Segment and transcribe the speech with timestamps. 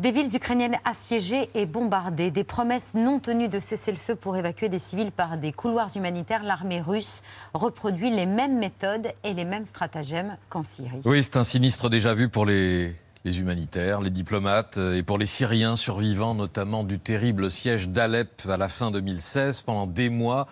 [0.00, 4.36] Des villes ukrainiennes assiégées et bombardées, des promesses non tenues de cesser le feu pour
[4.36, 6.44] évacuer des civils par des couloirs humanitaires.
[6.44, 7.22] L'armée russe
[7.52, 11.00] reproduit les mêmes méthodes et les mêmes stratagèmes qu'en Syrie.
[11.04, 15.18] Oui, c'est un sinistre déjà vu pour les, les humanitaires, les diplomates euh, et pour
[15.18, 19.62] les Syriens survivants, notamment du terrible siège d'Alep à la fin 2016.
[19.62, 20.46] Pendant des mois,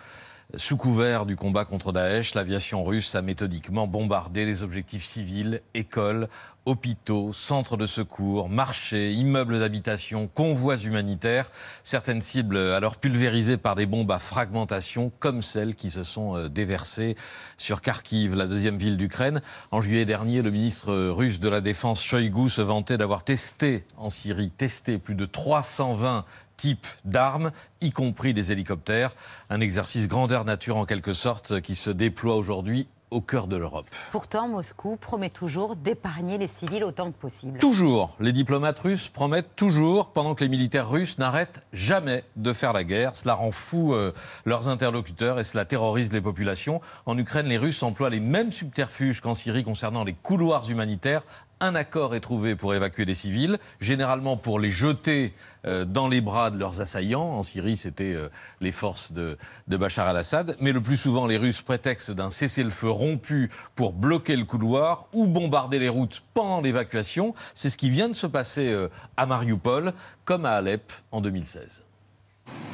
[0.55, 6.29] sous couvert du combat contre Daesh, l'aviation russe a méthodiquement bombardé les objectifs civils, écoles,
[6.65, 11.51] hôpitaux, centres de secours, marchés, immeubles d'habitation, convois humanitaires.
[11.83, 16.47] Certaines cibles alors pulvérisées par des bombes à fragmentation, comme celles qui se sont euh,
[16.47, 17.17] déversées
[17.57, 19.41] sur Kharkiv, la deuxième ville d'Ukraine.
[19.71, 24.09] En juillet dernier, le ministre russe de la Défense, Shoigu, se vantait d'avoir testé en
[24.09, 26.23] Syrie, testé plus de 320
[26.57, 29.13] types d'armes, y compris des hélicoptères.
[29.49, 33.87] Un exercice grandeur nature en quelque sorte qui se déploie aujourd'hui au cœur de l'Europe.
[34.11, 37.59] Pourtant, Moscou promet toujours d'épargner les civils autant que possible.
[37.59, 38.15] Toujours.
[38.19, 42.83] Les diplomates russes promettent toujours, pendant que les militaires russes n'arrêtent jamais de faire la
[42.83, 43.15] guerre.
[43.15, 44.13] Cela rend fou euh,
[44.45, 46.81] leurs interlocuteurs et cela terrorise les populations.
[47.05, 51.23] En Ukraine, les Russes emploient les mêmes subterfuges qu'en Syrie concernant les couloirs humanitaires
[51.59, 55.33] un accord est trouvé pour évacuer des civils, généralement pour les jeter
[55.65, 57.31] euh, dans les bras de leurs assaillants.
[57.31, 58.29] En Syrie, c'était euh,
[58.61, 60.55] les forces de, Bachar al-Assad.
[60.61, 65.27] Mais le plus souvent, les Russes prétextent d'un cessez-le-feu rompu pour bloquer le couloir ou
[65.27, 67.33] bombarder les routes pendant l'évacuation.
[67.53, 69.93] C'est ce qui vient de se passer euh, à Mariupol,
[70.25, 71.83] comme à Alep en 2016.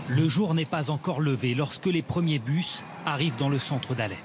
[0.09, 4.17] Le jour n'est pas encore levé lorsque les premiers bus arrivent dans le centre d'Alep.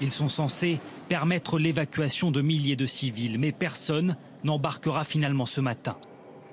[0.00, 0.78] Ils sont censés
[1.10, 5.96] permettre l'évacuation de milliers de civils, mais personne n'embarquera finalement ce matin.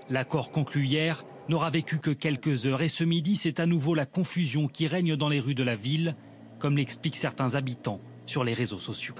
[0.09, 4.07] L'accord conclu hier n'aura vécu que quelques heures et ce midi, c'est à nouveau la
[4.07, 6.15] confusion qui règne dans les rues de la ville,
[6.57, 9.13] comme l'expliquent certains habitants sur les réseaux sociaux.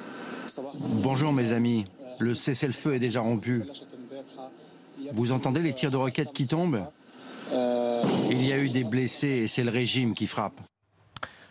[1.03, 1.85] Bonjour mes amis,
[2.17, 3.63] le cessez-le-feu est déjà rompu.
[5.13, 6.83] Vous entendez les tirs de roquettes qui tombent?
[8.31, 10.59] Il y a eu des blessés et c'est le régime qui frappe.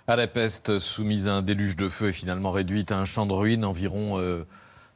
[0.08, 3.26] À la peste, soumise à un déluge de feu, et finalement réduite à un champ
[3.26, 4.46] de ruines, environ, euh,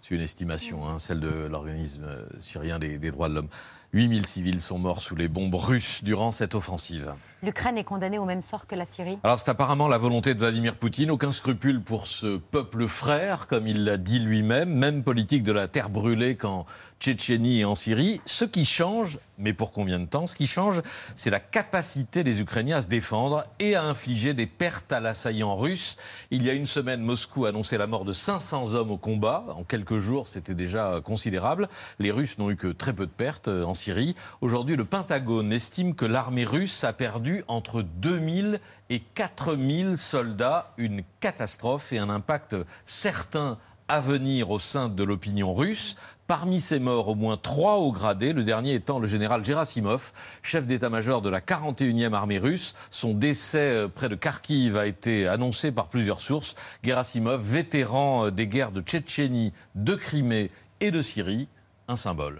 [0.00, 3.49] c'est une estimation, hein, celle de l'organisme euh, syrien des, des droits de l'homme.
[3.93, 7.12] 8000 civils sont morts sous les bombes russes durant cette offensive.
[7.43, 10.38] L'Ukraine est condamnée au même sort que la Syrie Alors c'est apparemment la volonté de
[10.38, 15.43] Vladimir Poutine, aucun scrupule pour ce peuple frère, comme il l'a dit lui-même, même politique
[15.43, 16.66] de la terre brûlée qu'en
[17.00, 18.20] Tchétchénie et en Syrie.
[18.26, 20.83] Ce qui change, mais pour combien de temps Ce qui change,
[21.17, 25.56] c'est la capacité des Ukrainiens à se défendre et à infliger des pertes à l'assaillant
[25.56, 25.97] russe.
[26.31, 29.45] Il y a une semaine, Moscou a annoncé la mort de 500 hommes au combat.
[29.56, 31.69] En quelques jours, c'était déjà considérable.
[31.99, 34.15] Les Russes n'ont eu que très peu de pertes en Syrie.
[34.41, 40.73] Aujourd'hui, le Pentagone estime que l'armée russe a perdu entre 2000 et 4000 soldats.
[40.77, 42.56] Une catastrophe et un impact
[42.87, 43.59] certain
[43.91, 45.97] à venir au sein de l'opinion russe.
[46.28, 50.12] Parmi ces morts, au moins trois hauts gradés, le dernier étant le général Gerasimov,
[50.43, 52.75] chef d'état-major de la 41e armée russe.
[52.93, 56.55] Son décès euh, près de Kharkiv a été annoncé par plusieurs sources.
[56.84, 61.49] Gerasimov, vétéran euh, des guerres de Tchétchénie, de Crimée et de Syrie,
[61.89, 62.29] un symbole.